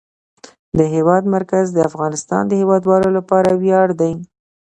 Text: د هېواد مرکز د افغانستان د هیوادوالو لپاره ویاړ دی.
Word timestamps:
د 0.77 0.79
هېواد 0.93 1.23
مرکز 1.35 1.65
د 1.73 1.77
افغانستان 1.89 2.43
د 2.47 2.51
هیوادوالو 2.61 3.09
لپاره 3.17 3.49
ویاړ 3.61 3.87
دی. 4.01 4.13